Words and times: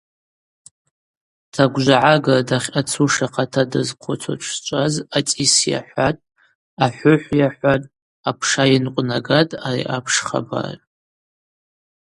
Тагвжвагӏагра 1.53 2.47
дахьъацуш 2.47 3.13
ахъата 3.25 3.63
дазхъвыцуа 3.71 4.35
дшчӏваз 4.39 4.93
ацӏис 5.17 5.55
йахӏватӏ, 5.71 6.23
ахӏвыхӏв 6.85 7.35
йахӏватӏ, 7.39 7.91
апша 8.29 8.63
йынкъвнагатӏ 8.71 9.53
ари 9.67 9.83
апш 9.95 10.15
хабар. 10.27 10.77